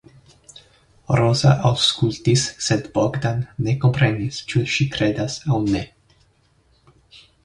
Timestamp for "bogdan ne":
2.95-3.75